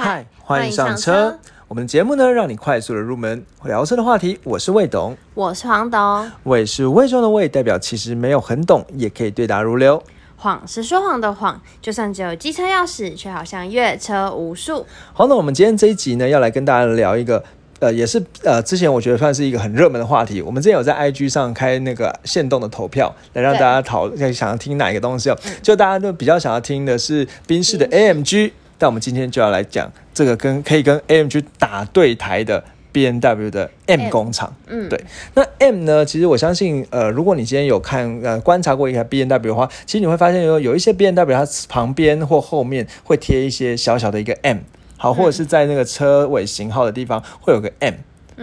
[0.00, 1.36] 嗨，欢迎上车。
[1.66, 4.38] 我们的节目呢，让你快速的入门聊车的话题。
[4.44, 6.30] 我是魏董，我是黄董。
[6.44, 10.00] 魏是魏中的魏，代表其实没有很懂，也可以对答如流。
[10.36, 14.86] 谎是说谎的谎，就算只有机车钥匙，却好像阅车无数。
[15.12, 17.42] 好，那我们今天这一集呢，要来跟大家聊一个，
[17.80, 20.40] 呃，也是呃，之前我觉得算是一个很热门的话题。
[20.40, 25.36] 我们之前有在 IG 上开那个限动的投票，来让大家讨想要听哪一个东西哦。
[25.60, 28.52] 就大家都比较想要听的是宾士的 AMG。
[28.78, 34.54] 但我们今天就要来讲这个跟可以跟 AMG 打对台的 B N W 的 M 工厂。
[34.66, 35.04] 嗯，对。
[35.34, 36.04] 那 M 呢？
[36.04, 44.58] 其实我相信，呃，如果你今天有看呃观察过一台 B N W 的话，其实你会发现有有一些 B N W 它旁边或后面会贴一些小小的一个 M，
[44.96, 47.94] 好，或者是在那个车尾型号的地方会有个 M。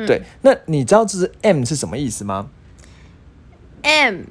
[0.06, 0.22] 对。
[0.42, 2.50] 那你知道这是 M 是什么意思吗
[3.82, 4.22] ？M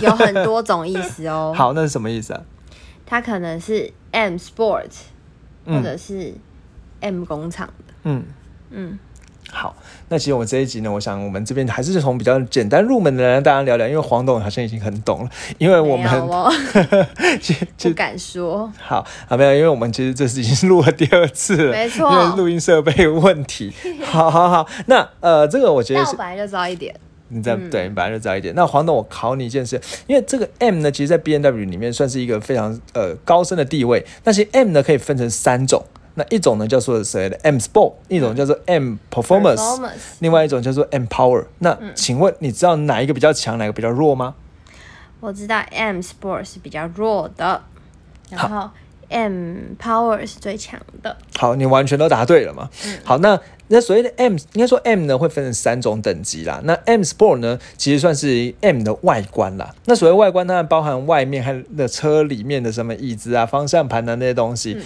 [0.00, 1.52] 有很多种意思哦。
[1.56, 2.42] 好，那是什么意思啊？
[3.06, 4.90] 它可能是 M Sport，
[5.66, 6.34] 或者是
[7.00, 7.94] M 工厂的。
[8.04, 8.24] 嗯
[8.70, 8.98] 嗯，
[9.50, 9.74] 好，
[10.08, 16.08] 那其实我们这一集呢，我想我们这边还是从比较简单入门的来大家聊聊，因为黄董好像已经很懂了，因为我们
[17.78, 18.72] 不敢说。
[18.78, 23.72] 好啊，没有，因为我们其实这是已经录了第二次了，没错，因为录音设备有问题。
[24.04, 26.94] 好好好，那呃，这个我觉得本来就知道一点。
[27.30, 28.54] 你在对，本来就早一点。
[28.54, 34.04] 那黄董，我考你一件事，因为这个 M 呢，其实，在 B N W 里面算是一个非常呃高深的地位。
[34.22, 35.84] 但是 M 呢，可以分成三种。
[36.14, 41.46] 那一种呢，叫做谁的 M Sport，一种叫做 M Performance，另外一种叫做 M Power。
[41.60, 44.34] 那请问你知道哪一个比较强，哪个比较弱吗？
[45.20, 47.62] 我知道 M Sport 是比较弱的，
[48.28, 48.68] 然后
[49.10, 51.14] M Power 是最强的。
[51.36, 52.70] 好，你完全都答对了嘛？
[53.04, 53.38] 好，那。
[53.72, 56.60] 那所谓的 M，应该说 M 呢会分成三种等级啦。
[56.64, 59.72] 那 M Sport 呢，其实算是 M 的外观啦。
[59.84, 64.76] 那所谓外观，它包含外面和的车里面的什么椅子啊、方向盘的那些东西。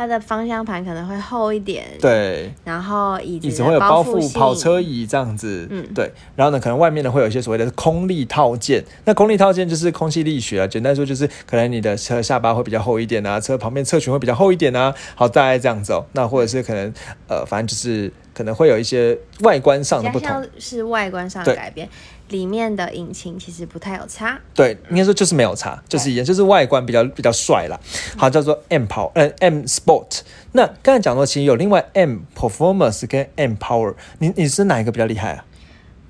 [0.00, 16.90] 它的方向盘可能会厚一点，对，然后椅子会有包覆跑车椅这样子，嗯，对，然后呢，可能外面呢会有一些所谓的空力套件，那空力套件就是空气力学啊，简单说就是可能你的车下巴会比较厚一点啊，车旁边侧裙会比较厚一点啊，好，大概这样子哦，那或者是可能
[17.28, 21.86] 呃，反正就是可能会有一些外观上的不同，是外观上的改变。
[22.30, 27.78] 里面的引擎其实不太有差，对，应该说就是没有差，就是一样，就是外观比较比较帅啦。
[28.16, 30.20] 好，叫做 M Power，呃，M Sport。
[30.52, 35.44] 那刚才讲到，其实有另外 M Performance 跟 M Power，你你是哪一个比较厉害啊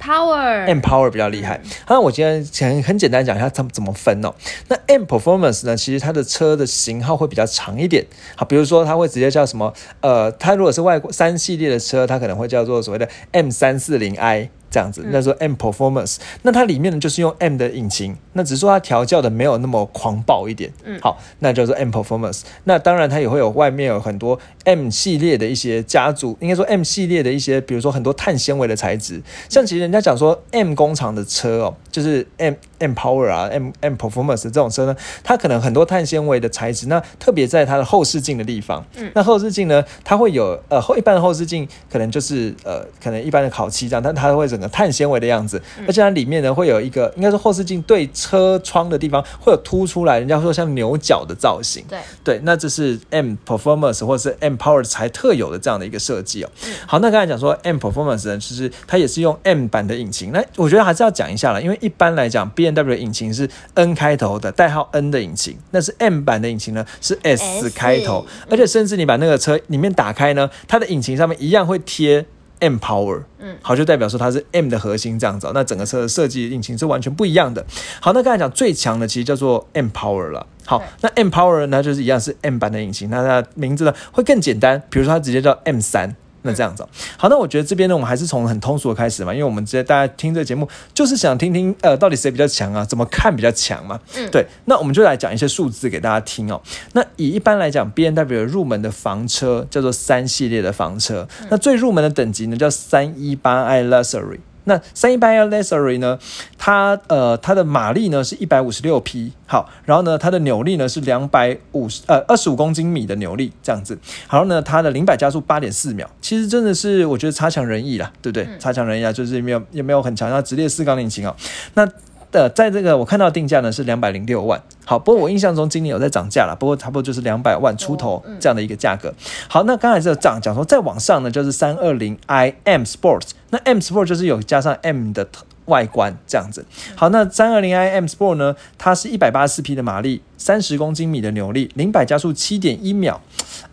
[0.01, 1.61] Power 比较厉害。
[1.89, 4.35] 那我今天想很简单讲一下怎么怎么分哦。
[4.69, 8.07] 那 M Performance 呢，其实它的车的型号会比较长一点。
[8.35, 9.73] 好，比如说它会直接叫什么？
[10.01, 14.51] 呃，它如果是外国三系列的车，它可能会叫做所谓的 M 三四零 I。
[14.71, 20.73] 这样子，那说 M Performance，那它里面呢就是用 M 的引擎，那只是说它调教的没有那么狂暴一点。
[20.85, 22.43] 嗯，好，那叫做 M Performance。
[22.65, 29.21] 那当然它也会有外面有很多 M 系列的一些家族，应该说 M 系列的一些，比如说很多碳纤维的材质。
[29.49, 36.87] 像其实人家讲说 M 工厂的车哦，就是 M M Power 啊，M M Performance 这种车呢，它可能很多碳纤维的材质。
[36.87, 51.85] 那特别在它的后视镜的地方，嗯，那后视镜呢，它会有呃后一般的后视镜可能就是呃可能一般的烤漆这样，但它会整碳纤维的样子，而且它里面呢会有一个，应该是后视镜对车窗的地方会有凸出来，人家说像牛角的造型。
[51.89, 56.51] 对对，那这是 M Performance 或者是 M Power 才特有的这样的一个设计哦。
[56.87, 60.33] 好，那刚才讲说 M Performance 呢，其实它也是用 M 版的引擎。
[60.33, 72.27] 那我觉得还是要讲一下了，因为一般来讲 B N W 的引擎是 N 开头的，代号 N 的引擎，那是 M 版的引擎呢是 S 开头，而且甚至你把那个车里面打开呢，它的引擎上面一样会贴。
[72.61, 77.67] M Power，嗯，好，就代表说它是 M 的核心这样子，那整个车的设计引擎是完全不一样的。
[78.01, 80.47] 好，那刚才讲最强的其实叫做 M Power 了。
[80.65, 86.15] 好，那 M Power 呢，就是一样是 M 版的引擎，那它名字呢会更简单，比如说它直接叫 M 三。
[86.43, 86.87] 那这样子，
[87.17, 92.85] 好，那我觉得这边呢，我们还是从很通俗的开始嘛，因为我们直接大家听这个节目，就是想听听呃，到底谁比较强啊？
[92.85, 94.01] 怎么看比较强嘛？
[94.17, 96.61] 嗯，对，那我们就来讲一些数字给大家听哦。
[96.93, 104.39] 那以一般来讲，B N W 入门的房车叫做三系列的房车，那最入门的等级呢叫三一八 i Luxury。
[104.65, 106.19] 那三一八 L Lesery 呢？
[106.59, 113.99] 它呃，它的马力呢是一百五十六匹，好，然后呢，它的扭力呢是两百五十呃二十五公斤米的扭力这样子，
[114.31, 118.47] 然后呢，它的零百加速八点四秒，其实真的是我觉得差强人意啦，对不对？
[118.59, 121.35] 差强人意啊，就是没有也没有很强，那直列四缸引擎啊，
[121.75, 121.89] 那。
[122.31, 129.13] 的，在这个我看到定价呢是两百零六万，好，不过我印象中今年有在涨价了，不过差不多就是两百万出头这样的一个价格。
[129.49, 135.29] 好，那刚才这个涨讲说再往上呢就是三二零 i M Sports，那 M sports 就是有加上 M 的
[135.71, 136.63] 外观这样子。
[136.95, 138.55] 好，那三二零 i M Sport 呢？
[138.77, 143.19] 它是一百八十四匹的马力，三十公斤米的扭力，零百加速七点一秒，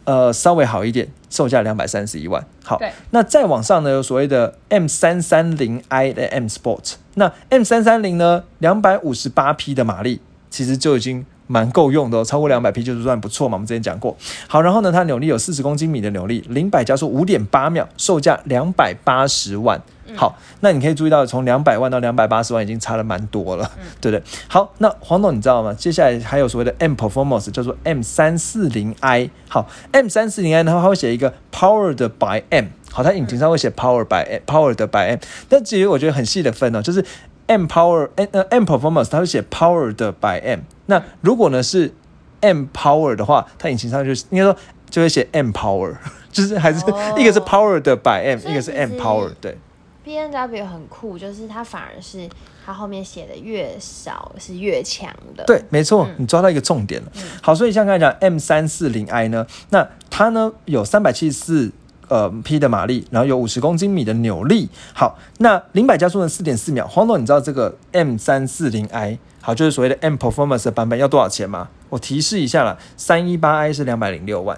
[0.05, 2.41] 呃，稍微好一点，售价两百三十一万。
[2.63, 2.79] 好，
[3.11, 11.25] 那再往上呢，有所谓的 M 三三零 i 的 M Sport，那 M 三三零呢，两百五十八匹的马力，其实就已经。
[11.49, 13.55] 蛮够用的哦，超过两百匹就是算不错嘛。
[13.55, 14.17] 我们之前讲过，
[14.49, 19.81] 好，然后呢，它扭力有四十公斤米的扭力，零百加速五点八秒，售价两百八十万。
[20.15, 23.69] 好，那你可以注意到，从两百万到两百八十万已经差了蛮多了，
[23.99, 24.23] 对不对？
[24.47, 25.73] 好，那黄总你知道吗？
[25.73, 29.29] 接下来还有所谓的 M Performance，叫做 M 三四零 I。
[29.49, 32.65] 好，M 三四零 I 呢，它会写一个 Powered by M。
[32.91, 35.19] 好，它引擎上会写 Power by Powered by M。
[35.49, 37.03] 但至于我觉得很细的分哦，就是
[37.47, 40.61] M Power 呃 M Performance，它会写 Powered by M。
[40.87, 41.93] 那如果呢是
[42.41, 44.55] M Power 的话，它引擎上就是应该说
[44.89, 45.95] 就会写 M Power，
[46.31, 49.57] 就是还是、哦一个是 Powered by M，一个是 M Power，对。
[50.07, 52.29] B N W 很酷，就是它反而是
[52.65, 55.43] 它后面写的越少是越强的。
[55.43, 57.11] 对，没错，你抓到一个重点了。
[57.41, 61.71] 好，所以像刚才讲 M 三四零 I 呢，那它呢有三百七十四
[62.07, 64.69] 呃匹的马力，然后有五十公斤米的扭力。
[64.93, 66.87] 好，那零百加速呢四点四秒。
[66.87, 71.67] 黄总，你知道这个 M 三四零 I 好，就是所谓的 M Performance 的版本要多少钱吗？
[71.89, 74.57] 我提示一下啦，三一八 I 是两百零六万，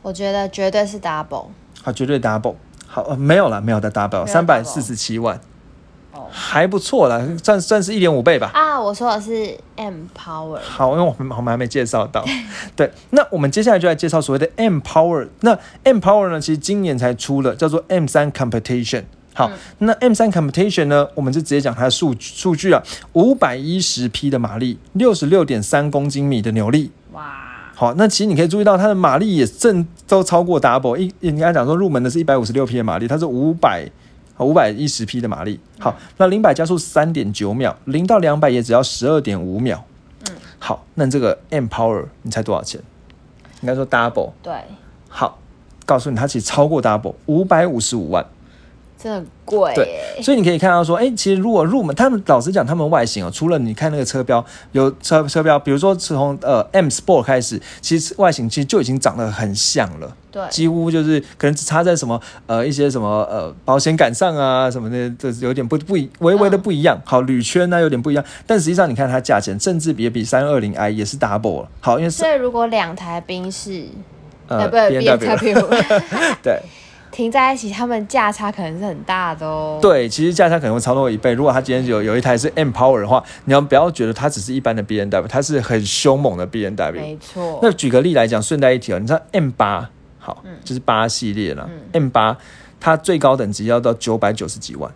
[0.00, 1.48] 我觉得绝对是 double。
[1.82, 2.54] 好，绝对 double。
[2.96, 5.38] 好，呃、没有了，没有的 double，三百四十七万，
[6.14, 8.50] 哦还不错啦，算算是一点五倍吧。
[8.54, 10.58] 啊，我说的是 M Power。
[10.62, 12.24] 好，因为我们我们还没介绍到，
[12.74, 15.28] 对，那我们接下来就来介绍所谓的 M Power。
[15.40, 19.04] 那 M Power 呢，其实今年才出了，叫做 M 三 Competition。
[19.34, 19.50] 好，
[19.80, 22.82] 那 M 三 Competition 呢，我们就直接讲它的数数据啊，
[23.12, 26.92] 五百一十匹的马力，六十六点三公斤米的扭力。
[27.12, 27.45] 哇，
[27.78, 30.96] 好，那其实你可以注意到它的马力也正都超过 Double。
[30.96, 33.86] 一应该讲说入门的是一百五十六匹的马力，它是五百
[34.38, 35.60] 五百一十匹的马力。
[35.78, 39.84] 好，那零百加速三点九秒，零到两百也只要十二点五秒。
[40.26, 42.80] 嗯，好，那这个 M Power 你猜多少钱？
[43.60, 44.30] 应该说 Double。
[44.42, 44.54] 对，
[45.10, 45.38] 好，
[45.84, 48.24] 告诉你，它其实超过 Double，五百五十五万。
[48.98, 50.22] 真的很贵对。
[50.22, 60.16] 所以你可以看到说，哎、其实如果入门，他们老实讲，他们外形哦，除了你看那个车标有车车标，比如说从呃 M Sport 开始，其实外形其实就已经长得很像了。
[60.30, 67.00] 对，几乎就是可能只差在什么呃一些什么呃保险杆上啊什么的，这有点不不一微微的不一样。
[67.04, 71.68] 好，铝圈呢、有点不一样，但实际上你看它价钱，甚至也比三二零 i 也是 double 了。
[71.80, 73.86] 好，因为所以如果两台宾士，
[74.48, 75.68] 呃呃，不是 B W
[76.42, 76.60] 对
[77.10, 81.32] 停在一起，他们价差可能是很大的哦。，对，其实价差可能会超过一倍。
[81.32, 87.00] 如果他今天有有一台是 M Power 的话，你要不要觉得它只是一般的 B N W，它是很凶猛的 B N W。
[87.00, 87.58] 没错。
[87.62, 89.88] 那举个例来讲，顺带一提哦，你知道 M 八
[90.18, 91.68] 好，嗯就是八系列啦。
[91.92, 92.36] M 八
[92.78, 94.90] 它最高等级要到九百九十几万。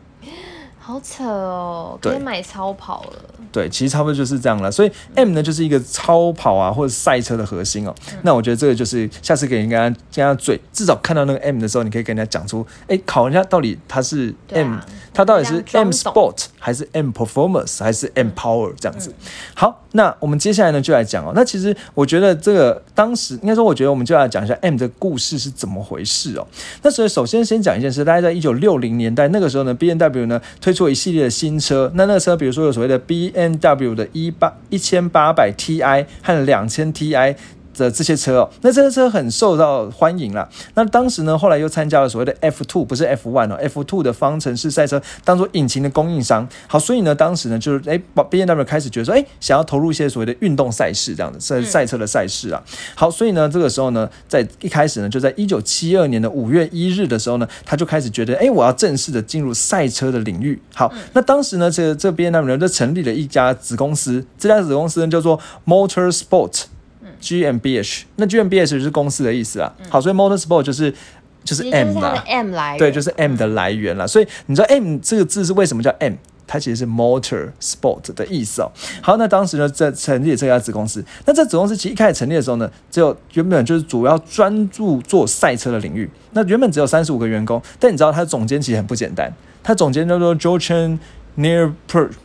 [0.91, 3.13] 好扯哦，对可以买超跑了。
[3.53, 4.71] 对，其实差不多就是这样了。
[4.71, 7.95] 所以 M 呢，就是一个超跑啊或者赛车的核心哦。
[8.23, 9.83] 那我觉得这个就是下次给人家
[10.15, 19.13] 跟他嘴，至少看到那个 M 的时候，你可以跟人家讲出，哎，考人家到底他是 M，、啊它到底是 M Sport 还是 M Performance 还是 M Power 这样子。
[19.55, 21.33] 好，那我们接下来呢就来讲哦。
[21.35, 26.47] 那其实我觉得这个当时应该说，我觉得我们就来讲一下 M 的故事是怎么回事哦。
[26.83, 31.91] 那所以首先先讲一件事，大概在一九六零年代那个时候呢，B N W 呢推出了一系列的新车。
[31.95, 37.37] 那那个车比如说有所谓的 B N W 的一八一千八百 T I 和两千 T I。
[37.81, 40.47] 的这些车哦，那这些车很受到欢迎啦。
[40.75, 46.47] 那当时呢，后来又参加了所谓的 F two，不是 F one 哦，F two 的方程式赛车当做引擎的供应商。
[46.67, 52.63] 好，所以呢，当时呢，就是哎，B N W 开始觉得说，哎，想要投入一些所谓的运动赛事这样的赛赛车的赛事啊。
[52.95, 60.61] 好，所以呢，这个时候呢，在一开始呢，就在一九七二年的五月一日的时候呢，他就开始觉得，哎，我要正式的进入赛车的领域。
[60.75, 66.65] 好，那当时呢，这这 B N W 呢就成立了一家子公司，这家子公司呢叫做 Motor Sport。
[67.21, 69.73] GmbH，那 GmbH 就是公司的意思啊。
[69.89, 70.93] 好，所以 Motorsport 就是
[71.45, 72.79] 就是 M 啦，M 来源。
[72.79, 74.07] 对，就是 M 的来源啦。
[74.07, 76.15] 所以你知道 M 这个字是为什么叫 M？
[76.53, 78.69] 它其实是 motor sport 的意思哦。
[79.01, 86.11] 好，那当时呢，在成立这家子公司，那这子公司其实一开始成立的时候呢，只有原本就是主要专注做赛车的领域。
[86.33, 90.99] 那原本只有三十五个员工，但你知道他的总监其实很不简单，他总监叫做 Jochen
[91.41, 91.73] Near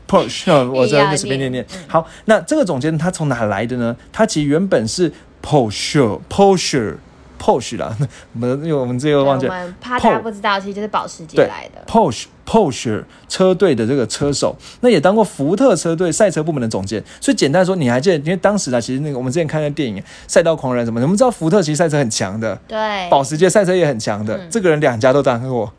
[0.07, 1.65] Push，我在那随便念念。
[1.87, 3.95] 好，那这个总监他从哪来的呢？
[4.11, 6.95] 他其实原本是 Porsche Porsche
[7.39, 7.95] Porsche 啦，
[8.33, 9.53] 我们因为我们这个忘记了。
[9.53, 11.81] 我们怕大家不知道，其实就是保时捷对来的。
[11.87, 17.03] Porsche Porsche 车队的这个车手，那也当过福特车队赛车部门的总监。
[17.19, 18.17] 所以简单说，你还记得？
[18.17, 24.37] 因为当时啊，其实那个我们之前看的电影《赛道狂人》什么的，我们知道福特其实赛车很强的，对，保时捷赛车也很强的。
[24.37, 25.71] 嗯这个人两家都当过，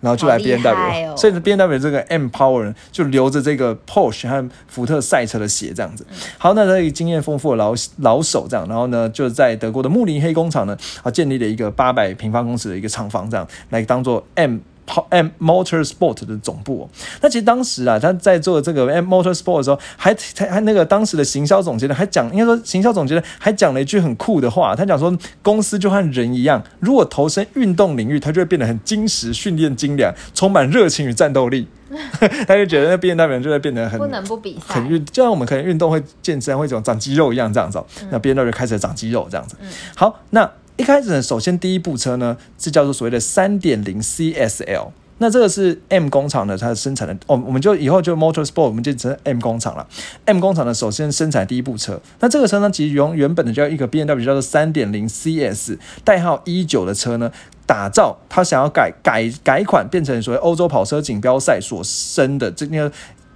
[0.00, 6.06] 然后就来 B 厉 N W，、哦所以 B N W 这个 M Power 就留着这个 Porsche 和福特赛车的鞋这样子。
[6.38, 14.58] 好，那这个经验丰富的老老手这样，然后呢就在德国的慕尼黑工厂呢啊建立了一个八百平方公尺的一个厂房，这样来当做 M。
[15.10, 31.68] M Motorsport 的总部、哦，那其实当时啊，他在做这个 M Motorsport 的时候，还还还那个当时的行销总监呢，还讲，应该说行销总监呢还讲了一句很酷的话，他讲说，公司就和人一样，如果投身运动领域，它就会变得很精实、训练精良，充满热情与战斗力。
[32.46, 34.88] 他就觉得那 B N W 人就会变得很不能不比赛很。
[34.88, 39.56] 运，就像我们可能运动会健身会这种长肌肉一样这样子、哦，嗯那 B N W 开始长肌肉这样子。
[39.96, 40.48] 好，那
[40.80, 44.92] 一开始呢，首先第一部车呢是叫做所谓的三点零 C S L。
[45.18, 49.86] 那这个是 M 工厂的，它生产的，哦，我们就以后就 Motorsport，我们就称 M 工厂了。
[50.24, 57.30] M 工厂呢，首先生产第一部车，那这个车呢，其实用原本的叫一个 B N W 叫做三点零 C S 代号一九的车呢，
[57.66, 62.90] 打造它想要改改改款，变成所谓欧洲跑车锦标赛所生的这个。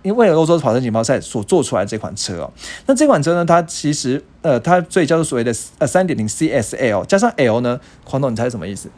[0.05, 2.53] 因为欧洲跑车锦标赛所做出来的这款车哦，
[2.87, 8.91] 那这款车呢，它其实呃，它所以叫做所谓的呃三点零 CSL 加上 L 呢，黄总你猜什么意思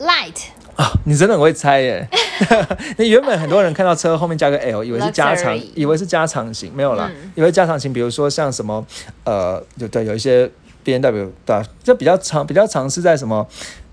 [0.00, 0.92] Light 啊？
[1.04, 2.08] 你真的很会猜耶！
[2.98, 8.84] 那原本很多人看到车后面加个 L，以为是加长以为是加长型，没有啦，嗯以为加长型，比如说像什么
[9.22, 10.50] 呃，有对有一些
[10.82, 13.46] B N W 对、啊，就比较长，比较长是在什么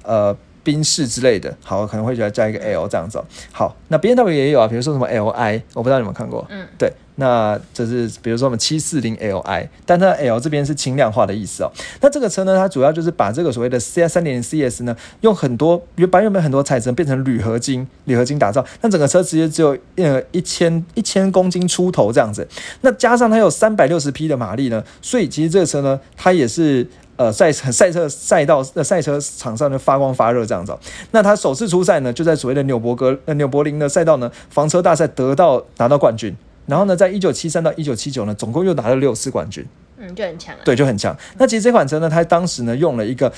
[0.03, 0.35] 呃。
[0.63, 3.25] 宾士之类的，好，可能会觉得加一个 L 这样子、哦。
[3.51, 6.45] 好，那 B N W 也有啊，比如说什么 L I，我不知道你们看过。
[6.49, 11.71] 嗯，对，那就是比如说我们七四零 Li，但它 L 这边是轻量化的意思哦。
[12.01, 22.47] 那这个车呢，它主要就是把这个所谓的 C 三点零 CS 呢，用很多原把原本很多材质变成铝合金，铝合金打造，那整个车直接只有呃一千一千公斤出头这样子。
[22.81, 26.87] 那加上它有三百六十匹的马力呢，所以其实这个车呢，它也是。
[27.21, 30.79] 呃，赛赛车赛道的赛车场上就发光发热这样子、哦。
[31.11, 36.35] 那他首次出赛呢，就在所谓的纽伯格呃纽柏林的赛道呢房车大赛得到拿到冠军。
[36.65, 39.63] 然后呢，在一九七三到一九七九呢，总共又拿了六次冠军，
[39.99, 40.61] 嗯，就很强啊。
[40.65, 41.15] 对，就很强。
[41.37, 43.31] 那其实这款车呢，它当时呢用了一个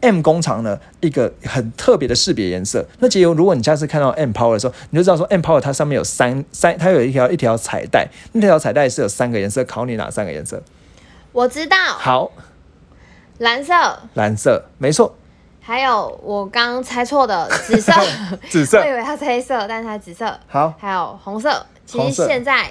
[0.00, 2.84] M 工厂呢一个很特别的识别颜色。
[2.98, 10.62] 那其实如果你下次看到 M Power 的时候，你就知道说 M Power 它上面有三三，它有一条一条彩带，那条彩带是有三个颜色，考你哪三个颜色？
[11.32, 12.32] 我知道，好，
[13.40, 15.14] 蓝色，蓝色，没错，
[15.62, 17.90] 还有我刚猜错的紫色，
[18.50, 18.78] 紫色。
[18.80, 21.64] 我以为它是黑色，但是它紫色，好，还有红色。
[21.86, 22.70] 其实现在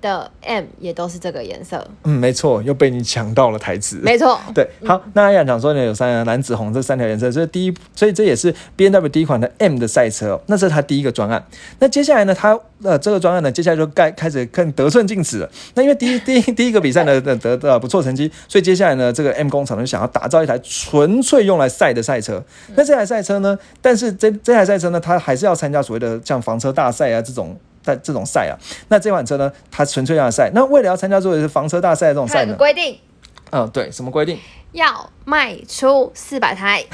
[0.00, 3.96] 的 M 也都是这个颜色，嗯，没错，又被你抢到了台词。
[4.02, 4.38] 没错。
[4.54, 10.40] 对，好，那阿雅讲说呢，有三蓝、紫、红这三条颜色，这是第一，所以这也是 B N W 第一款的 M 的赛车哦。
[10.46, 11.44] 那这是他第一个专案。
[11.78, 15.50] 那接下来呢，他呃这个专案呢，接下来就该开始更得寸进尺了。
[15.74, 22.42] 那因为第一 第一第一个比赛呢得得得不错成绩，所以接下来呢，这个 M 工厂就想要打造一台纯粹用来赛的赛车。
[22.74, 27.56] 那这台赛车呢，但是这这台赛车呢，它还是要参加所谓的像房车大赛啊这种。
[27.94, 28.54] 在这种赛啊，
[28.88, 30.50] 那这款车呢，它纯粹要赛。
[30.54, 32.98] 那为了要参加作为是房车大赛的这种赛呢，规定，
[33.50, 34.38] 嗯，对，什么规定？
[34.72, 36.84] 要卖出四百台。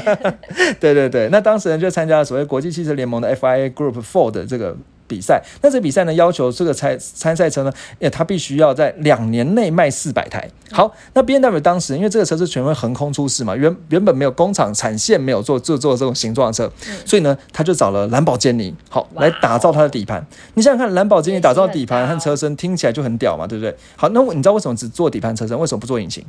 [0.80, 4.74] 对对对，那当时呢就参加了所谓国际汽车联盟的 FIA Group Four 的这个
[5.12, 5.42] 比赛。
[5.60, 10.48] 那这比赛呢要求这个参参赛车呢，诶，它必须要在两年内卖四百台。
[10.70, 16.72] 好，那 B M W 当时因为这个车是全会横空出世嘛，原原本没有工厂产线没有做做做这种形状的车，
[17.04, 20.26] 所以呢他就找了兰博基尼好来打造它的底盘。
[20.54, 23.76] 你想想看，兰博基尼打造底盘和车身听起来就很屌嘛，对不对？
[23.96, 26.24] 好，那我你知道为什么只做底盘车身，为什么不做引擎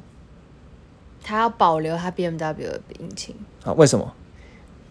[1.24, 3.72] 他要保留他 BMW 的引擎，啊？
[3.74, 4.14] 为什么？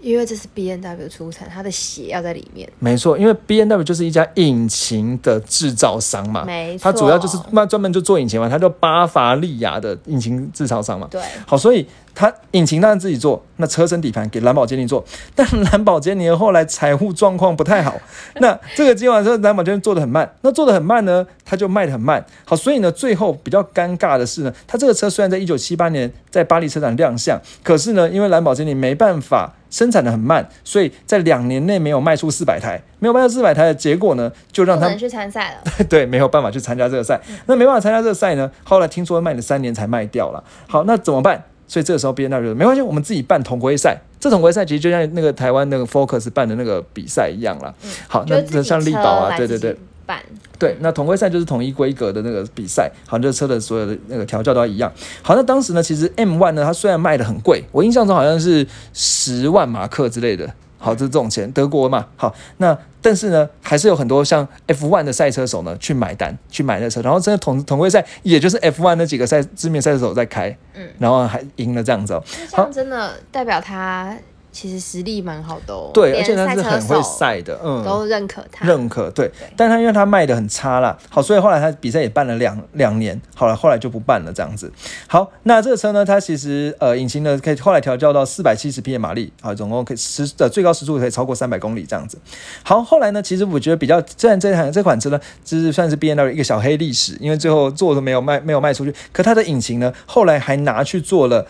[0.03, 2.69] 因为这是 B N W 出产，它的血要在里面。
[2.81, 11.07] 没错，因为 B N W 就是一家引擎的制造商嘛，没错它主要就是那专门就做引擎嘛，它叫巴伐利亚的引擎制造商嘛。
[11.09, 15.05] 对，好，所以它引擎当然自己做，那车身底盘给兰博基尼做，
[15.35, 17.97] 但兰博基尼后来财务状况不太好，
[18.41, 22.25] 那这个今晚车兰博基尼做的很慢，那做的很慢呢，它就卖的很慢。
[22.45, 29.53] 好，所以呢，最后比较尴尬的是呢，它这个车虽然在一九七八年在巴黎车展亮相，可是呢，因为兰博基尼没办法。
[29.73, 35.63] 生产的很慢，所以在两年内没有卖出四百台，没有卖出四百台的结果呢，就让他去参赛了。
[35.89, 37.19] 对，没有办法去参加这个赛。
[37.47, 40.45] 那没办法参加这个赛呢，后来听说卖了三年才卖掉了。
[40.69, 41.43] 好，那怎么办？
[41.73, 43.99] 所以这个时候 B N W 没关系，我们自己办同规赛。
[44.21, 47.73] 这同规赛其实就像那个台湾那个 Focus 办的那个比赛一样啦。
[48.07, 49.75] 好，那那就是自己像力宝啊，对对对。
[50.05, 50.21] 办，
[50.59, 54.93] 对，那同规赛就是统一规格的那个比赛，好，这车的所有的那个调教都要一样。
[55.23, 60.53] 好，那当时呢，其实 M One 呢，它虽然卖的很贵，我印象中好像是十万马克之类的。
[60.83, 62.05] 好，这是这种钱，德国嘛。
[62.17, 72.25] 好，那但是呢，还是有很多像 F One 的赛车手呢去买单，去买那车，然后真的统统规赛，也就是 F One 那几个赛知名赛车手在开，嗯，然后还赢了这样子哦。
[72.27, 74.17] 那这样真的代表他
[74.53, 75.91] 其实实力蛮好的哦。
[75.93, 78.67] 对，而且他是很会手赛的，嗯，都认可他。
[78.67, 84.71] 认可，对，但他因为他卖的很差啦，好，所以后来他比赛也办了两两年，好了，后来就不办了这样子。
[85.09, 92.19] 好，那这个车呢，它其实呃引擎呢可以后来调教到四百七十匹的马力，啊，总共可以时的最高时速可以超过三百公里这样子。
[92.63, 101.47] 好，后来呢，其实我觉得比较，虽然这台这款车呢，就是算是 B N W 一个小黑历史，因为最后做的没有卖，没有卖出去，可它的引擎呢，后来还拿去做了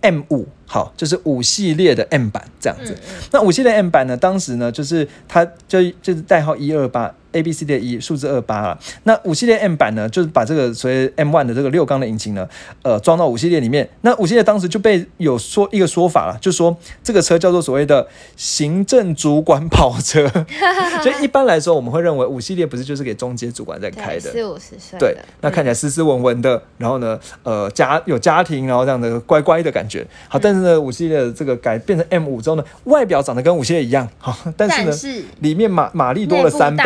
[0.00, 0.46] M 五。
[0.66, 2.94] 好，就是五系列的 M 版这样子。
[3.32, 8.78] 那五系列 M 版呢，当时呢，就是它就就是代号一二八 A B C D 一数字二八啊。
[9.04, 12.48] 那五系列 M 版呢，就是把这个所谓 M one 的这个六缸的引擎呢，
[12.82, 13.88] 呃，装到五系列里面。
[14.02, 20.28] 那五系列当时就被有说一个说法了，就说这个车叫做所谓的行政主管跑车。
[21.02, 24.20] 所以一般来说，我们会认为五系列不是就是给中阶主管在开的。
[24.20, 30.06] 对四五十岁对，那看起来斯斯文文的，然后呢，呃，家有家庭，然后这样的乖乖的感觉。
[30.28, 36.84] 好，但是呢，五系列的这个改变成 M 五之后呢，外表长得跟五系列一样，好，但是呢，是里面马马力多了三倍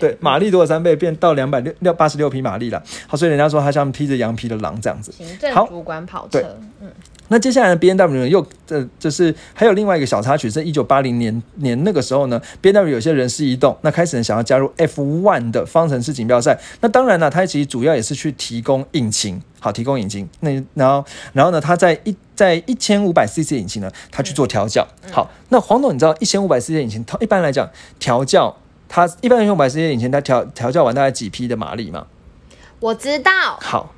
[0.00, 2.82] 对，马力多了三倍，变到两百六六八十六匹马力了。
[3.06, 5.12] 好，所以人家说它像披着羊皮的狼这样子。
[5.12, 6.90] 行政好主管跑车，嗯，
[7.28, 16.58] 那接下来呢，B N W 呢又呃，就是还有另外一个小插曲，在一九八零年年那个时候呢，B N W 有些人事移动，那开始呢想要加入 F one 的方程式锦标赛。
[16.80, 20.28] 那当然呢，它其实主要也是去提供引擎，好，提供引擎。
[20.40, 24.86] 那然后然后呢，它在一在一千五百 CC 引擎呢，它去做调教。
[25.10, 27.68] 好，那黄董，你知道一千五百 CC 引擎，它一般来讲
[27.98, 28.56] 调教。
[28.88, 32.06] 它一般一千五百 CC 引擎，它调调教完大概几匹的马力嘛？
[32.80, 33.92] 我知道，好，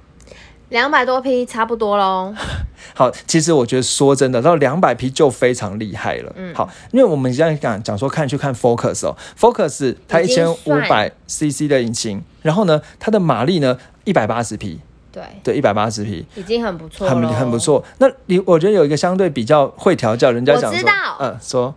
[0.68, 2.34] 两百多匹差不多喽。
[2.94, 6.32] 好，其实我觉得说真的，到两百匹就非常厉害了。
[6.36, 14.80] 嗯好，因为我们现在讲讲说看去看 Focus 哦，Focus 它一千五百 CC 的引擎，然后呢，它的马力呢一百八十匹，
[15.12, 16.26] 对，对，一百八十匹。
[16.34, 17.58] 已经很不错很很不。
[17.58, 21.74] 错，那你我觉得有一个相对比较会调教，人家我讲说，知道嗯，说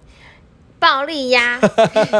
[0.81, 1.59] 暴力鸭，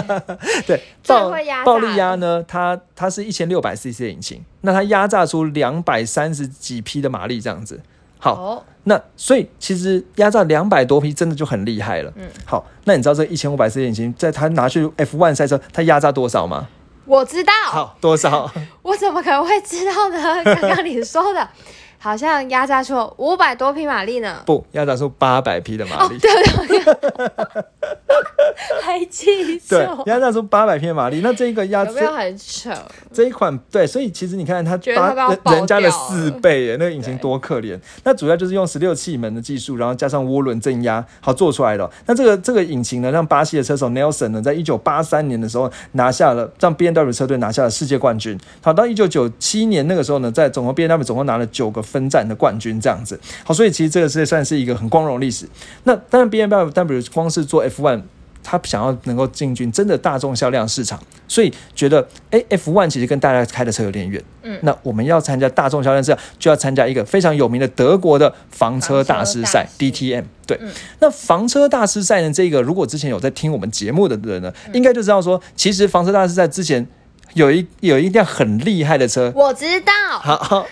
[0.68, 1.32] 对， 暴
[1.65, 7.82] 暴力鸭呢，它它是一千六百 CC 的引擎，那它压榨出两百三十几匹的马力这样子。
[8.20, 12.13] 好，哦，那所以其实压榨两百多匹真的就很厉害了。
[12.15, 16.68] 嗯，好，那你知道这一千五百 CC 引擎，在它拿去 F1 赛车，它压榨多少吗？
[17.05, 18.48] 我知道，好，多少？
[18.83, 20.44] 我怎么可能会知道呢？
[20.46, 21.50] 刚刚你说的，
[21.98, 24.44] 好像压榨出五百多匹马力呢。
[24.46, 26.20] 不，压榨出八百匹的马力。
[26.20, 26.31] 对
[26.68, 27.64] 对对，
[28.82, 32.72] 还记对错，，压榨出八百匹马力，那这个压有没有很扯？
[33.14, 35.14] 这一款对，所以其实你看它八
[35.54, 37.80] 人家的四倍耶，那个引擎多可怜。
[38.04, 41.92] 那主要就是用十六气门的技术，然后加上涡轮增压，好做出来的哦。
[42.06, 48.38] 那这个这个引擎呢，让巴西的车手 Nelson 呢，在一九八三年的时候拿下了，让 B N W 车队拿下了世界冠军。
[48.62, 53.20] 好，到一九九七年那个时候呢，在总共 B N W 总共拿了九个分站的冠军，这样子。
[53.44, 55.48] 好，所以其实这个是算是一个很光荣的历史。
[55.84, 58.03] 那当然 B N W 光是做 F one。
[58.44, 64.20] 他想要能够进军真的大众销量市场，所以觉得哎，F one 其实跟大家开的车有点远。
[64.41, 64.57] 嗯。
[64.63, 69.77] 那我们要参加大众销量市场，就要参加一个非常有名的德国的房车大师赛房车大师。
[69.77, 70.24] DTM。
[70.48, 70.72] 对，嗯。
[70.98, 74.74] 那房车大师赛呢，这个如果之前有在听我们节目的人呢，嗯。
[74.74, 76.87] 应该就知道说，其实房车大师赛之前
[77.35, 80.65] 有一有一辆很厉害的车，我知道，好好，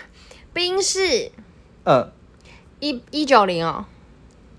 [0.51, 1.31] 宾士。
[1.83, 2.11] 呃，
[2.79, 3.85] 一一九零哦，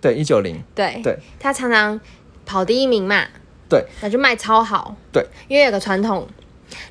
[0.00, 2.00] 对，一九零，对，对，他常常
[2.50, 3.24] 跑第一名嘛，
[3.68, 6.26] 对，那就卖超好，对，因为有个传统，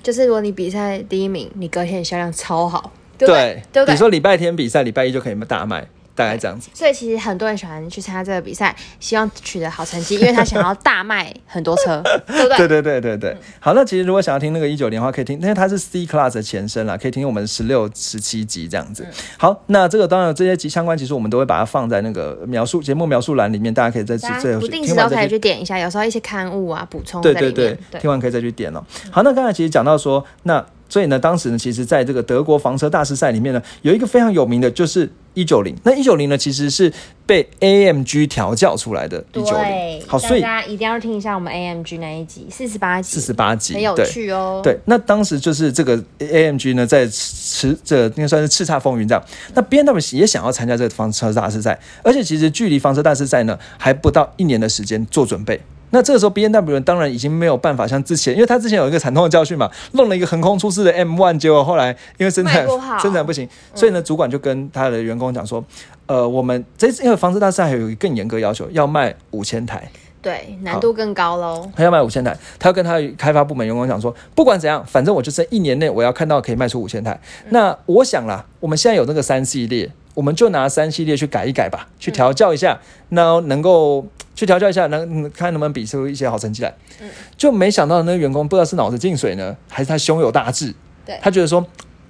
[0.01, 3.61] 就是如果你比赛第一名，你隔天销量超好，对不对？
[3.73, 3.87] 对不对？
[3.87, 5.85] 比如说礼拜天比赛，礼拜一就可以大卖，
[6.19, 6.69] 大概这样子。
[6.73, 12.57] 所以其实很多人喜欢去参加这个比赛，希望取得好成绩，因为他想要大卖很多车， 对不对？
[12.57, 19.03] 对对对对对，好，那其实如果想要听那个一九年的话，可以听，因为它是 C Class 的前身啦，可以听我们十六、十七集这样子。
[19.37, 25.29] 好，那这个当然这些集相关集数我们都会把它放在那个描述节目描述栏里面，大家可以再大再家不定时都可以去。
[25.29, 27.51] 去点一下，有时候一些刊物啊补充对对。
[27.51, 28.83] 对，听完可以再去点哦。
[29.09, 35.73] 好，那刚才其实讲到说，那所以呢，当时呢，其实在这个德国房车大师赛里面呢，有一个非常有名的就是一九零。
[35.83, 36.91] 那一九零呢，其实是
[37.25, 44.61] 被 AMG 调教出来的一九零对。，好，所以大家一定要听一下我们 AMG 那一集四十八集，四十八集很有趣哦。
[44.63, 49.23] 对，那当时就是这个 AMG 呢，在叱这应该算是叱咤风云这样。
[49.53, 55.61] 那 B N W 也想要参加这个房车大师赛，而且其实距离房车大师赛呢还不到一年的时间做准备。
[55.91, 62.67] 那这个时候，B N W 当然已经没有办法像之前，因为他之前有一个惨痛的教训嘛，弄了一个横空出世的 M One，结果后来因为生产
[63.01, 65.63] 生产不行，所以呢，主管就跟他的员工讲说，
[66.05, 69.89] 呃，我们这次因为房子大师赛还有一个更严格要求，要卖五千台。
[70.21, 71.65] 对，难度更高喽。
[71.73, 77.17] 他要卖五千台，他要跟他开发部门员工讲说，不管怎样，反正我就是一年内我要看到可以卖出五千台。
[77.51, 82.77] 那我想啦，我们现在有那个三系列，我们就拿三系列去改一改吧，去调教一下，
[83.09, 84.05] 那能够
[84.35, 86.75] 去调教一下，能看能不能比出一些好成绩来。
[86.99, 91.65] 嗯就没想到那个员工不知道是脑子进水呢，还是他胸有大志，对他觉得说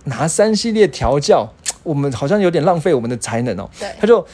[0.05, 1.47] 拿三系列调教，
[1.83, 3.69] 我们好像有点浪费我们的才能哦。
[3.79, 4.25] 对他就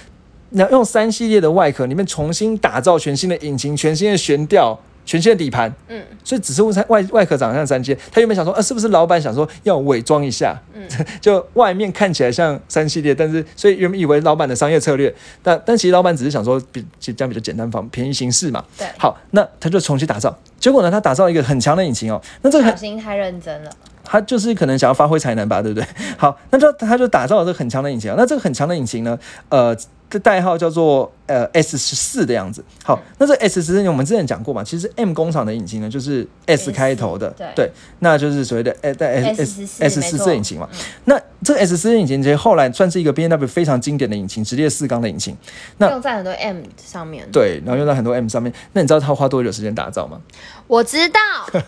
[0.51, 7.95] 那用三系列的外壳里面重新打造全新的引擎、全新的悬吊、全新的底盘，嗯，所以只是外外壳长得像三阶。
[8.11, 10.83] 他原本想说，呃，是不是老板想说要伪装一下，嗯
[11.21, 15.13] 就外面看起来像三系列，但是所以原本以为老板的商业策略，
[15.43, 18.63] 但但其实老板只是想说比这样比较简单方便宜行事嘛。
[18.77, 23.71] 对好，那他就重新打造，结果呢，他打造一个很强的引擎哦，那这个很小心太认真了。
[24.07, 25.87] 他就是可能想要发挥才能吧，对不对？
[26.15, 28.15] 好，那就他就打造了这个很强的引擎啊。
[28.15, 29.17] 那这个很强的引擎呢，
[29.49, 29.75] 呃，
[30.09, 32.63] 的代号叫做呃 S 十四的样子。
[32.83, 40.69] 好，那这 S 十四我们之前讲过嘛，其实 M 工厂的引擎呢就是 S 开头的，对那就是所谓的 S S S14 S 十四引擎嘛。
[41.05, 45.35] 那这个 S 十四引擎其实后来算是一个 B N W 非常经典的引擎，直列四缸的引擎。
[45.77, 47.27] 那用在很多 M 上面。
[47.31, 48.53] 对，然后用在很多 M 上面。
[48.73, 50.21] 那你知道它花多久时间打造吗？
[50.67, 51.19] 我知道，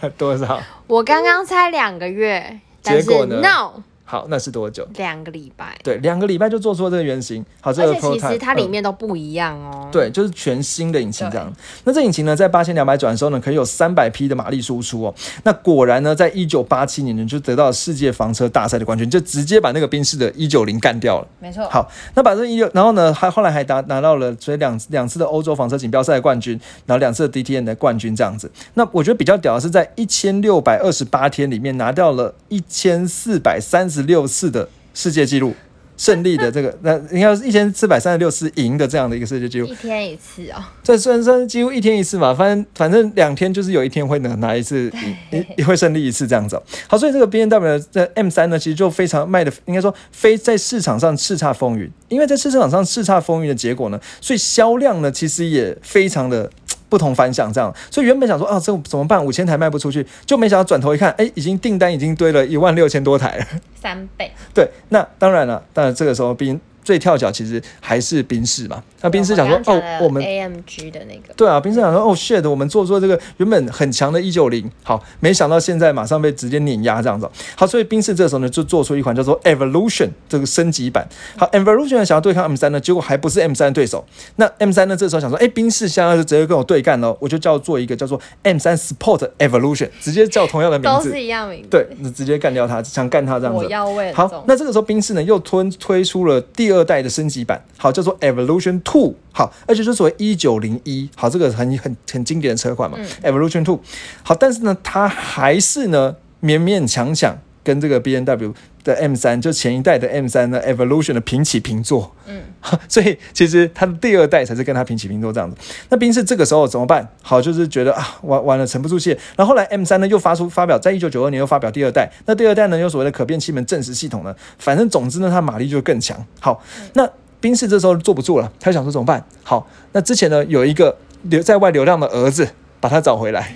[0.18, 0.62] 多少？
[0.88, 4.88] 我刚刚猜两个月，但是结果呢 no 好，那是多久？
[4.96, 5.78] 两个礼拜。
[5.84, 7.46] 对，两个礼拜就做出了这个原型。
[7.60, 9.90] 好，这个而且其实它里嗯面都不一样哦。
[9.92, 11.54] 对，就是全新的引擎这样。
[11.84, 15.14] 那这引擎呢，在八千两百转的时候呢，可以有三百匹的马力输出哦。
[15.44, 21.28] 那果然呢，在一九八七年呢，就得到了世界房车大赛的冠军，就直接把那个宾士的一九零干掉了。
[21.42, 21.68] 没错。
[21.70, 28.50] 好，那把这一六，然后呢，还后来还拿拿到了所以两两次的欧洲房车锦标赛的冠军，然后两次的 DTN 的冠军这样子。
[28.76, 35.54] 那我觉得比较屌的是，在一千六百二十八天里面拿掉了一千四百三十六次的世界纪录。
[36.00, 40.64] 胜利的这个， 那应该是一千四百三十六次赢的这样的一个世界纪录，一天一次哦。
[40.84, 44.92] 这虽然算几乎一天一次嘛，反正反正两天就是有一天会能拿一次，
[45.58, 46.62] 也会胜利一次这样子哦。
[46.86, 51.92] 好，所以这个 B N W 的 M 三呢，其实就非常卖的，应该说非在市场上叱咤风云。
[52.10, 56.48] 因为在市场上叱咤风云的结果呢，所以销量呢其实也非常的。
[56.90, 59.24] 不同凡响，这样，所以原本想说啊，这怎么办？
[59.24, 63.46] 五千台卖不出去，就没想到转头一看，哎，已经订单已经堆了一万六千多台了。
[63.82, 64.32] 三倍。
[64.54, 68.82] 对，那当然了，当然这个时候宾最跳脚其实还是宾士嘛。
[69.02, 77.30] 那宾士想说，哦，我们 AMG 的那个，对啊，宾士想说，哦，shit，我们做出这个原本很强的190，好，没想到现在马上被直接碾压这样子。
[77.58, 81.06] 好，所以宾士这时候呢就做出一款叫做 Evolution 这个升级版。
[81.36, 84.06] 好，Evolution 想要对抗 M 三呢，结果还不是 M 三的对手。
[84.38, 91.68] 那 M 三呢这时候想说，哎，宾士现在就直接跟我对干了，我就叫做一个叫做 M 三 Sport Evolution，直接叫同样的名字，都是一样名字。
[91.70, 93.64] 对，那直接干掉他，想干他这样子。
[93.64, 103.80] 我要为好，那这个时候宾士呢又推推出了第二代的升级版，好，叫做 Evolution Two，好，而且是所谓一九零一，好，这个很很很经典的车款嘛、e v o l u t i o n Two，
[104.24, 108.54] 好，但是呢，它还是呢勉勉强强跟这个 B N W
[108.88, 112.42] 的 M 三，就前一代的 M 三呢 Evolution 的平起平坐，嗯，
[112.88, 115.58] 所以其实它的第二代才是跟它平起平坐这样子。
[115.90, 117.06] 那宾士这个时候怎么办？
[117.22, 119.10] 好，就是觉得啊，完完了，沉不住气。
[119.36, 122.10] 然后后来 M 三呢又发出发表，在一九九二年又发表第二代。
[122.26, 126.18] 那第二代呢有所谓的可变气门正时系统呢，反正总之呢它马力就更强。
[126.40, 127.08] 好，那
[127.42, 129.24] 宾士这时候坐不住了，他想说怎么办？
[129.44, 132.48] 好，那之前呢有一个流在外流浪的儿子。
[132.80, 133.54] 把他找回来，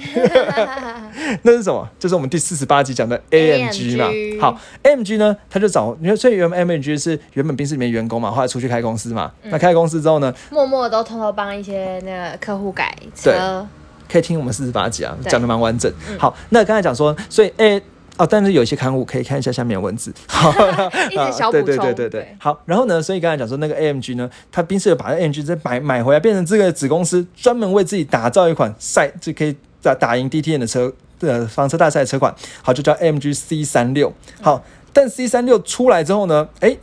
[1.44, 1.88] 那是什么？
[2.00, 4.06] 就是我们第四十八集讲的 AMG 嘛。
[4.08, 9.32] AMG 好，AMG 呢，他就找，因为所以原本 AMG 是原本冰室里面员工嘛，后来出去开公司嘛。
[9.44, 13.68] 那开公司之后呢，默默都偷偷帮一些那个客户改对车，
[14.12, 15.92] 可以听我们四十八集啊，对讲的蛮完整。
[16.18, 17.82] 好，那刚才讲说，所以诶。
[18.18, 20.52] 哦，但是有一些刊物可以看一下下面的文字， 好，
[21.10, 22.10] 一直小补对对对对对。
[22.10, 34.14] 对，好，然后呢，所以刚才讲说那个 AMG 呢，它宾士把 AMG 再买买回来，变成这个子公司，专门为自己打造一款赛就可以打打赢 DTN 的车的房车大赛的车款，好，就叫 AMG C 三六。
[34.42, 36.78] 好，但 C 三六出来之后呢，哎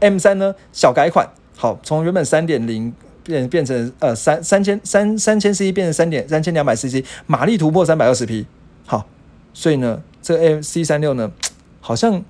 [0.00, 2.94] ，M 三呢小改款，好，从原本三点零。
[3.24, 8.46] 变变成呃三三千三三千 CC 变成三点三千两百 CC，马力突破三百二十匹，
[8.86, 9.04] 好，
[9.52, 11.30] 所以呢，这个 A C 三六呢，
[11.80, 12.22] 好像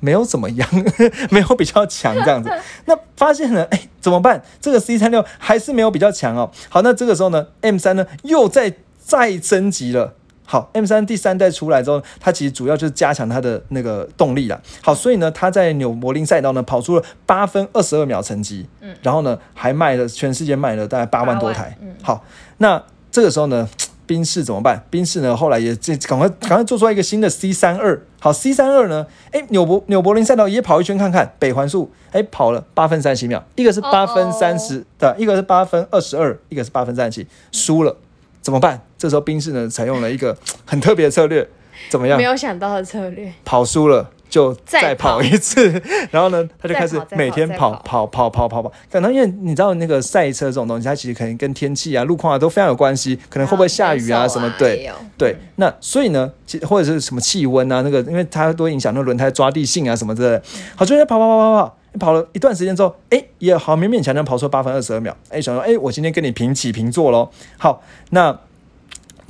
[0.00, 0.68] 没有怎么样，
[1.30, 2.50] 没有比较强这样子。
[2.86, 4.42] 那发现呢，哎，怎么办？
[4.60, 6.50] 这个 C 三六还是没有比较强哦。
[6.68, 10.14] 好，那这个时候呢，M 三呢又再再升级了。
[10.44, 14.60] 好，M 三第三代出来之后，它其实主要就是加强它的那个动力啦。
[14.82, 21.78] 好，所以呢，它在纽柏林赛道呢跑出了八分二十二秒成绩，嗯，然后呢还卖了全世界卖了大概八万多台。
[21.80, 22.24] 嗯好，
[22.58, 23.68] 那这个时候呢，
[24.06, 24.84] 宾士怎么办？
[24.90, 28.00] 宾士呢后来也这赶快赶快做出来一个新的 C 三二。
[28.20, 37.96] 好，C 三二呢，哎，纽柏纽柏林赛道也跑一圈看看，北环速哎跑了八分三十七秒，一个是八分三十的，一个是八分二十二，一个是八分三十七，输了。
[38.40, 38.80] 怎么办？
[38.98, 41.46] 这时候宾士呢采用了一个很特别的策略，
[41.90, 42.24] 怎么样没？
[42.24, 43.32] 有想到的策略。
[43.44, 48.72] 跑输了就再再跑跑一次， 然后呢，他就开始每天跑跑跑跑跑跑跑。
[48.90, 55.36] 可能因为你知道那个赛车这种东西，它其实可能跟天气啊、路况啊都非常有关系，可能会不会下雨啊什么，对对。
[55.54, 60.42] 那所以呢，其或者是什么气温啊，那个因为它都影响那个轮胎抓地性啊什么的。
[60.74, 61.76] 好，就在跑跑跑跑跑。
[62.00, 65.16] 跑了一段时间之后，哎，也好勉勉强强跑出八分二十二秒。
[65.28, 67.30] 哎，想说，哎，我今天跟你平起平坐喽。
[67.56, 68.36] 好，那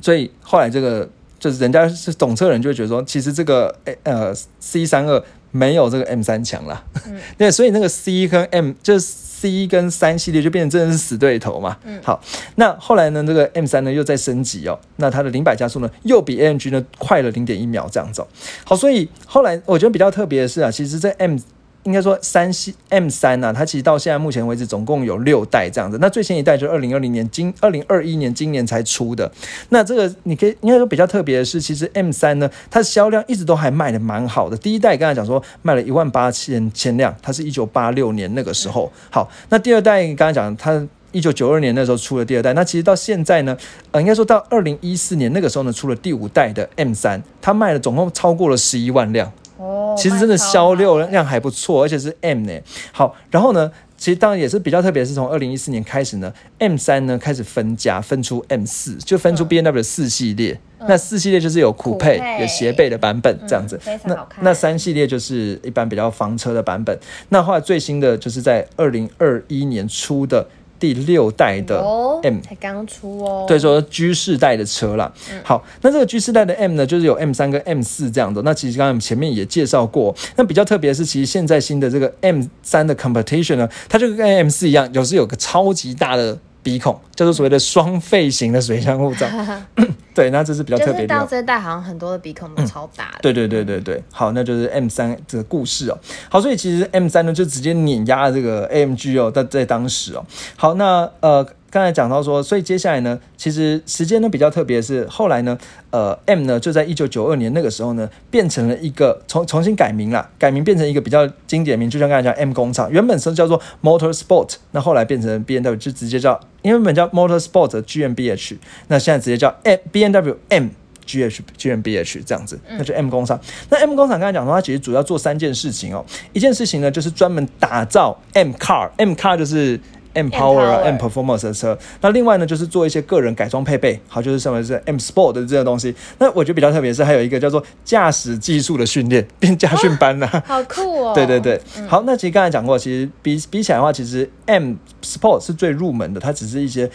[0.01, 1.07] 所以后来这个
[1.39, 6.83] 就是人家是懂车人就会觉得说，其实这个诶呃 C 三二没有这个 M 三强啦。
[7.37, 11.77] 对，所以那个 C 跟 M 就是 C 跟三系列就变成真的是死对头嘛。
[12.03, 12.21] 好，
[12.55, 18.27] 那后来呢，这个 M 三呢又在升级哦，那它的零百加速呢又比 AMG 呢快了零点一秒这样走。
[18.63, 21.37] 好，所以后来我觉得比较特别的是啊，其实这 M
[21.85, 25.97] 应该说三系 M 三呢、它其实到现在目前为止总共有六代这样子。
[26.01, 29.31] 那最新一代就是二零二零年今二零二一年今年才出的。
[29.69, 34.57] 那这个你可以应该说比较特别的是，其实 M 三呢，它的销量一直都还卖的蛮好的。
[34.57, 38.91] 第一代刚才讲说卖了一万八千千辆，它是一九八六年那个时候。
[39.09, 40.85] 好，那第二代刚才讲它。
[41.11, 43.55] 一九九二年那时候出了第二代，那其实到现在呢，
[43.91, 49.31] 呃，应该说到二零一四年那个时候呢，出了第五代的 M 三，它卖了总共超过了十一万辆。
[49.57, 52.53] 哦，其实真的销卖超好量量还不错，而且是 M 呢。
[52.91, 60.59] 好，然后呢，其实当然也是比较特别，是从二零一四年开始呢，M 三呢开始分家，分出 M 四，就分出嗯 B N W 四系列。
[60.87, 63.79] 那四系列就是有酷配、有斜背的版本这样子。
[64.03, 66.95] 那那三系列就是一般比较房车的版本。
[67.29, 70.47] 那后来最新的就是在二零二一年出的
[70.79, 75.11] 第六代的哦 M 才刚出哦，对，说 G 世代的车啦。
[75.43, 78.41] 好，那这个 G 世代的 M 呢，就是有 M 三跟 M 四这样的。
[78.43, 89.27] 那其实刚才我们前面也介绍过，那比较特别的是，其实现在新的这个 M 三的 Competition 呢，它就跟 M 四一样，有时有个超级大的鼻孔，叫做所谓的双肺型的水箱护罩。
[90.15, 91.13] 对，那这是比较特就是别的。
[91.13, 95.97] 到这一代好像很多的鼻孔都超大的，对对对对对，好，那就是 M 三这个故事哦。
[96.29, 100.25] 好，所以其实 M 三呢就直接碾压了这个 AMG 哦，在在当时哦。
[100.55, 105.57] 好，那呃刚才讲到说，所以接下来呢，其实时间呢比较特别的是，后来呢，
[105.89, 116.39] 呃 M 呢就在一九九二年那个时候呢，变成了一个重重新改名了，改名变成一个比较经典名，就像刚才讲 M 工厂，原本是叫做 Motorsport，那后来变成 B N W 就直接叫，
[116.71, 120.67] 原本叫 Motorsport GmbH，那现在直接叫 M B N W M。
[121.05, 123.39] G H G M B H 这样子，那就 M 工厂。
[123.69, 126.03] 那 M 工厂刚才讲说，它其实主要做三件事情哦。
[126.33, 129.79] 一件事情呢，就是专门打造 M Car，M Car 就是
[130.15, 131.77] M Power 啊 M Performance 的车。
[132.01, 135.93] 那另外呢，就是做一些个人改装配备，好，就是什么是 M Sport 的这个东西。
[136.17, 144.73] 那我觉得比较特别是，还有一个叫做驾驶技术的训练， 变驾训班啊、好酷哦， 对对对，好，那其实刚才讲过，其实比比起来的话，其实 M
[145.03, 146.89] Sport 是最入门的，它只是一些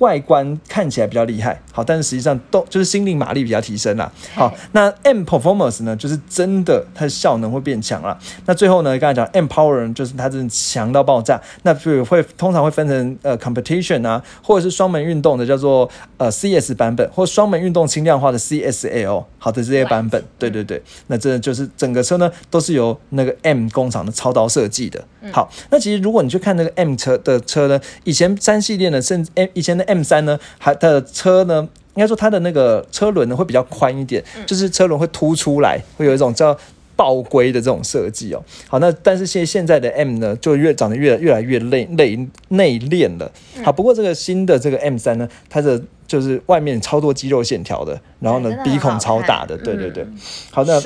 [0.00, 4.10] 外观看起来比较厉害，好，但是实际上都就是心灵马力比较提升啦。
[4.34, 8.18] 好，那 M Performance 呢，就是真的它的效能会变强了。
[8.46, 25.04] 那最后呢，刚才讲 M Power 呢就是它真的强到爆炸，那所以会通常会分成呃 Competition 啊，或者是双门运动的叫做呃 CS 版本，或双门运动轻量化的 CSL，好的这些版本，对对对，那这就是整个车呢都是由那个 M 工厂的操刀设计的。
[25.30, 36.56] 好，那其实如果你去看那个 M 车的车呢，以前三系列呢，甚至 M 以前的 M 三呢，还它的车呢，应该说它的那个车轮呢会比较宽一点，就是车轮会凸出来，会有一种叫。
[36.96, 43.32] 爆龟的这种设计哦，好，那但是现现在的 M 呢，就越长得越越来越内内内敛了。
[43.64, 50.06] 好，不过这个新的这个 M 三呢，它的就是外面超多肌肉线条的，然后呢鼻孔超大的，对对对。
[50.50, 50.78] 好，那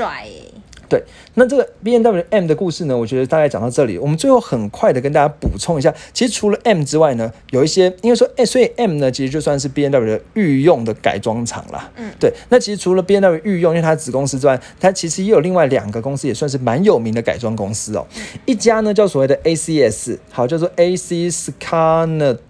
[0.95, 1.03] 对，
[1.35, 3.99] 那这个 B N W M 的故事呢，我觉得大概讲到这里。
[3.99, 11.91] 我们最后很快的跟大家补充一下，其实除了 M 之外呢，有一些应该说，哎，所以 M 呢，其实就算是 B N W 的御用的改装厂啦。
[11.97, 12.33] 嗯，对。
[12.49, 18.07] 那其实除了 B N W 御用，因为它子公司之外，它其实也有另外两个公司，也算是蛮有名的改装公司哦。
[18.47, 21.29] 一家呢叫所谓的 A C S，好，叫做 A C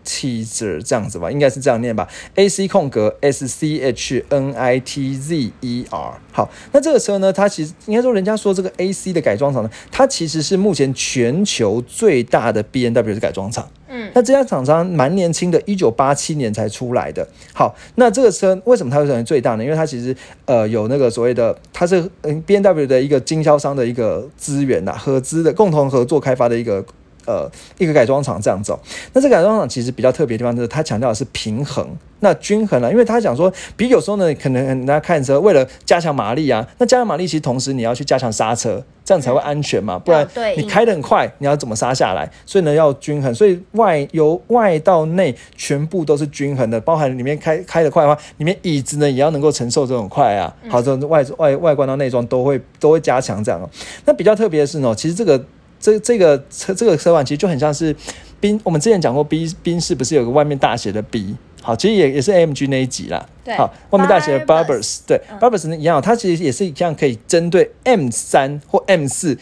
[0.04, 6.20] Scannitizer 这样子吧，应该是这样念吧，A C 空格 S C H N I T Z E R。
[6.32, 13.68] 好，那这个车呢，它其实应该说，人家说这个 A C 的改装厂呢，它其实是目前全球最大的 B N W 的改装厂。
[13.88, 17.26] 嗯，那这家厂商蛮年轻的，一九八七年才出来的。
[17.52, 19.64] 好，那这个车为什么它会成为最大呢？
[19.64, 20.14] 因为它其实
[20.46, 26.84] 呃有那个所谓的，它是嗯 B N W 的一个经销商的一个资源呐，合资的共同合作开发的一个。
[27.26, 28.80] 呃，一个改装厂这样走、哦，
[29.12, 31.86] 那这改装厂其实比较特别的地方就是它强调的是平衡，
[32.20, 42.30] 那均衡了、因为他讲说，比有时候呢，可能人家看车为了加强马力啊，那加强马力其实同时你要去加强刹车，这样才会安全嘛，不然对你开得很快，你要怎么刹下来？
[42.46, 50.54] 所以呢，要均衡，所以外由外到内全部都是均衡的，包含里面开开得快的话，里面椅子呢也要能够承受这种快啊。
[50.68, 53.68] 好，这种外外外观到内装都会都会加强这样哦。
[54.06, 55.42] 那比较特别的是呢，其实这个
[55.84, 57.94] 这这个车这个车款其实就很像是
[58.40, 61.36] 宾，我们之前讲过宾宾士不是有个外面大写的 B。
[61.60, 63.28] 好，其实也也是 AMG 那一集啦。
[63.44, 69.36] 对好，外面大写的 Barbers 对嗯，Barbers 呢一样，它其实也是一样可以针对 M 三或 M 四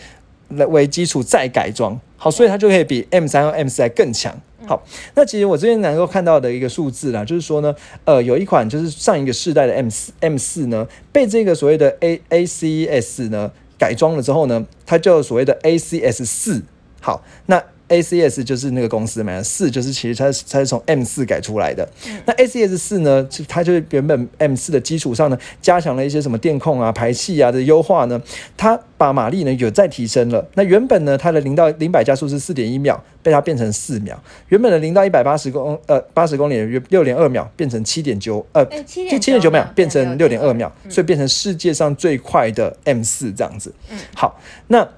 [0.48, 2.00] 来为基础再改装。
[2.16, 4.36] 好，所以它就可以比 M 三和 M 四还更强。
[4.66, 4.80] 好，
[5.14, 7.72] 那其实我这边能够看到的一个数字啦，就是说呢，
[8.04, 13.50] 呃，有一款就是上一个世代的 M 四 M 四呢，被这个所谓的 A A C S 呢
[13.82, 16.62] 改装了之后呢，它就所谓的 A C S 四。
[17.00, 17.60] 好，那
[17.92, 21.88] ACS 就是那个公司嘛，四就是其实它是它是从 M 四改出来的。
[22.24, 28.20] 那 ACS 四呢，它就是原本 M 四的基础上呢，加强了一些什么电控啊、排气啊的优化呢，
[28.56, 30.48] 它把马力呢有再提升了。
[30.54, 34.20] 那原本呢，它的零到零百加速是四点一秒，被它变成四秒。
[34.48, 36.56] 原本的零到一百八十公呃八十公里
[36.88, 43.72] 六点二秒，变成七点九呃哎7.9就七点九秒秒变成六变点二秒，所以变成世界上最快的 M 四这样子。
[43.90, 44.88] 嗯好，那。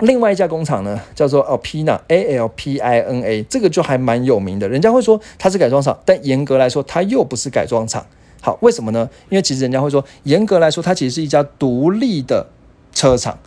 [0.00, 4.68] 另外一家工厂呢，叫做 Alpina，A L P I N A，这个就还蛮有名的。
[4.68, 8.04] 人家会说它是改装厂，但严格来说，它又不是改装厂。
[8.40, 9.08] 好，为什么呢？
[9.28, 12.46] 因为其实人家会说，严格来说，它其实是一家独立的
[12.94, 13.38] 车厂。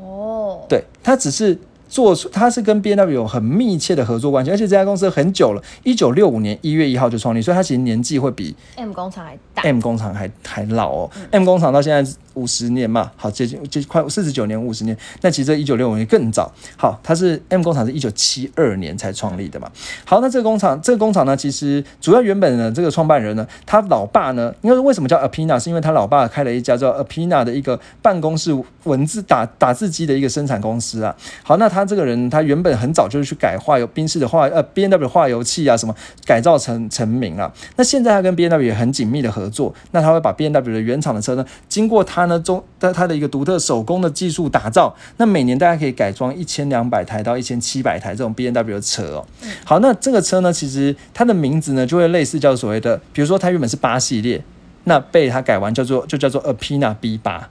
[0.00, 1.56] 哦，对，它只是
[1.88, 11.10] 做出，它是跟 B N W 有很密切的合作关系，而且这家公司很久了，一九六五年一月一号就创立，所以它其实年纪会比 M 工厂还大，M 工厂还还老哦。
[11.30, 16.52] M 工厂到现在五十年嘛，好接近就快四十九年五十年，那其实这一九六五年更早。
[16.76, 19.70] 好，它是 M 工厂是一九七二年才创立的嘛。
[20.04, 28.52] 好，那这个工厂这个工厂呢，其实主要原本呢这个创办人呢，他老爸呢，因为为什么叫 Apina，是因为他老爸开了一家叫 Apina 的一个办公室
[28.84, 31.14] 文字打打字机的一个生产公司啊。
[31.42, 37.52] 好，那他这个人他原本很早就是去改化油宾士的化呃 B N W 化油器啊什么改造成成名啊。
[37.76, 49.26] 那现在他跟 B N W 也很紧密的合作，那他会把 B N W 的原厂的车呢，经过他呢中它它的一个独特手工的技术打造，那每年大概可以改装一千两百台到一千七百台这种 B N W 的车哦。
[49.64, 54.42] 好，那这个车呢，其实它的名字呢就会类似叫所谓的，比如说它原本是八系列，
[54.84, 57.48] 那被它改完叫做就叫做 Apina B 八。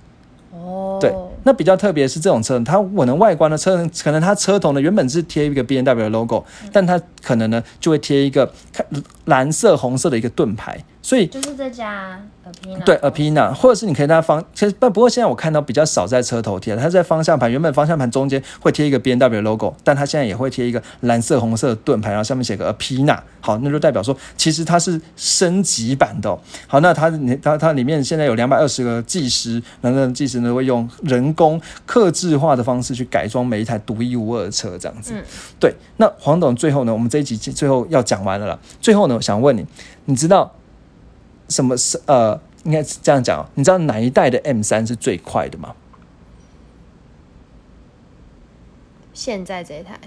[0.54, 8.86] 哦，对，那比较特别是这种车，它可能外观的车可能它车头呢原本是贴一个 B N W 的 logo，但它可能呢就会贴一个看
[9.26, 26.40] 蓝色、红色的一个盾牌，所以就是这家 Apina，对 Apina，或者是你可以在方，其实不不过现在我看到比较少在车头贴，它在方向盘原本方向盘中间会贴一个 B N W logo，但它现在也会贴一个蓝色、红色的盾牌，然后上面写个 Apina，好，那就代表说其实它是升级版的、哦。
[26.68, 27.12] 好，那它
[27.42, 35.14] 它它里面现在有两百二十个技师，那那技师呢会用人工刻制化的方式去改装每一台独一无二的车，这样子。
[35.16, 35.24] 嗯
[35.60, 38.60] 对，那黄董最后呢，我们这一集最后要讲完了啦。
[38.80, 39.66] 最后呢，我想问你，
[40.06, 40.52] 你知道
[41.52, 45.76] 什么是呃，应该是这样讲哦，你知道哪一代的 M 三是最快的吗？
[49.14, 50.00] 现在这一台。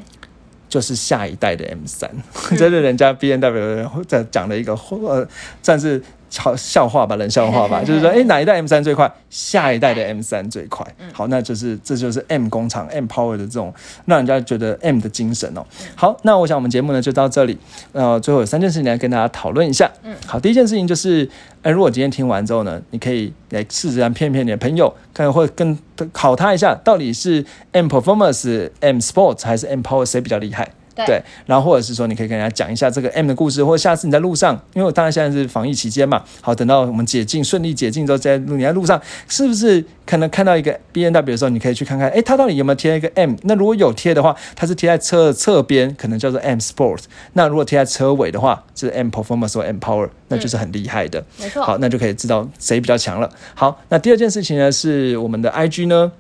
[0.67, 2.11] 就是下一代的 M 三，
[2.59, 5.29] 这是人家 B N W 在讲的一个呃，
[5.63, 6.03] 算是
[6.35, 9.11] 笑笑话吧，冷笑话吧， 就是说，哎，哪一代 M 三最快？
[9.31, 10.85] 下一代的 M 三最快。
[11.13, 13.73] 好，那就是这就是 M 工厂 M Power 的这种
[14.07, 15.65] 让人家觉得 M 的精神哦。
[15.95, 17.57] 好，那我想我们节目呢就到这里。
[17.93, 19.89] 呃，最后有三件事情来跟大家讨论一下。
[20.03, 21.29] 嗯，好，第一件事情就是，
[21.63, 25.79] 哎，如果今天听完之后呢，你可以来试着骗骗你的朋友，看会跟
[26.13, 30.69] 考他一下，到底是 M Performance、M Sport 还是 M Power 谁比较厉害？
[30.95, 43.35] 对然后或者是说，你可以跟人家讲一下这个 M 的故事，或者下次你在路上，因为我当然现在是防疫期间嘛，好，等到我们解禁顺利解禁之后，在路你在路上是不是可能看到一个 B N W 的时候，你可以去看看，哎，它到底有没有贴一个 M？
[43.43, 46.99] 那如果有贴的话，它是贴在车的侧边，可能叫做 M Sport；
[47.33, 51.25] 那如果贴在车尾的话，是 M Performance 或 M Power，那就是很厉害的。
[51.41, 53.29] 没错，好，那就可以知道谁比较强了。
[53.55, 56.13] 好，那第二件事情呢，是我们的 I G 呢，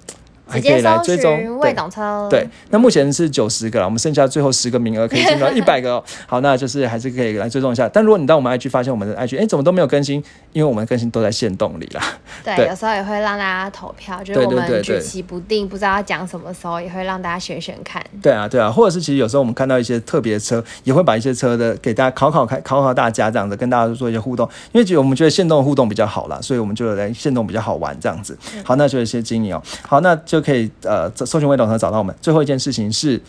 [0.46, 1.74] 还可以来追踪，未对。
[1.74, 6.04] 懂车，对，那目前是九十个了，我们剩下最后十个名额可以进到 一百个哦。
[6.26, 7.88] 好，那就是还是可以来追踪一下。
[7.88, 12.02] 但如果你到我们 IG 发现我们的 IG 哎怎么都没有更新，因为我们更新都在线动里啦。
[12.44, 18.00] 对，对有时候也会让大家投票，就是对我们举棋不定，不知道要讲什么时候，也会让大家选选看。
[18.22, 24.48] 对啊，对啊，或者是其实有时候我们看到一些特别车，也会把一些车的给大家考考看，考考大家这样子，跟大家做一些互动。
[24.72, 28.38] 因为觉得我们觉得线动互动比较好啦，所以我们就来线动比较好玩这样子。
[28.62, 29.62] 好，那就有一些经营哦。
[29.82, 32.14] 好，那就可以呃搜寻微懂和找到我们。
[32.20, 33.20] 最后一件事情是。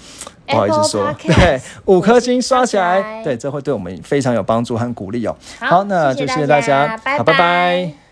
[0.47, 5.35] 不好意思说 对，五颗星刷起来，对，这会对我们非常有帮助和鼓励哦。
[5.59, 6.87] 好那就谢谢大大家
[7.17, 8.04] 好，拜拜拜